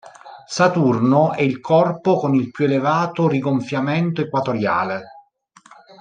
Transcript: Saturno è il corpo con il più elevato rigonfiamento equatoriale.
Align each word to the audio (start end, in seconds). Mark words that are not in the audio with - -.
Saturno 0.47 1.31
è 1.33 1.43
il 1.43 1.59
corpo 1.59 2.15
con 2.17 2.33
il 2.33 2.49
più 2.49 2.65
elevato 2.65 3.27
rigonfiamento 3.27 4.21
equatoriale. 4.21 5.03